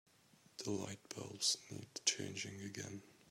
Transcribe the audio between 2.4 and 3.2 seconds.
again.